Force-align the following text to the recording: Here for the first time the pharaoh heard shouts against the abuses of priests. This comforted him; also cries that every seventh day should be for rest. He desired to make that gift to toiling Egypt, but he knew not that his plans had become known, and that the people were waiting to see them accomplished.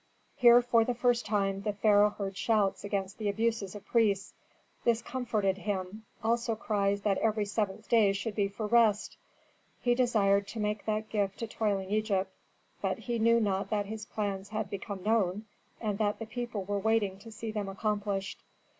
Here 0.35 0.63
for 0.63 0.83
the 0.83 0.95
first 0.95 1.27
time 1.27 1.61
the 1.61 1.73
pharaoh 1.73 2.09
heard 2.09 2.35
shouts 2.35 2.83
against 2.83 3.19
the 3.19 3.29
abuses 3.29 3.75
of 3.75 3.85
priests. 3.85 4.33
This 4.83 4.99
comforted 4.99 5.59
him; 5.59 6.05
also 6.23 6.55
cries 6.55 7.01
that 7.01 7.19
every 7.19 7.45
seventh 7.45 7.87
day 7.87 8.11
should 8.13 8.33
be 8.33 8.47
for 8.47 8.65
rest. 8.65 9.15
He 9.79 9.93
desired 9.93 10.47
to 10.47 10.59
make 10.59 10.85
that 10.87 11.09
gift 11.09 11.37
to 11.37 11.47
toiling 11.47 11.91
Egypt, 11.91 12.31
but 12.81 12.97
he 12.97 13.19
knew 13.19 13.39
not 13.39 13.69
that 13.69 13.85
his 13.85 14.07
plans 14.07 14.49
had 14.49 14.71
become 14.71 15.03
known, 15.03 15.45
and 15.79 15.99
that 15.99 16.17
the 16.17 16.25
people 16.25 16.63
were 16.63 16.79
waiting 16.79 17.19
to 17.19 17.31
see 17.31 17.51
them 17.51 17.69
accomplished. 17.69 18.41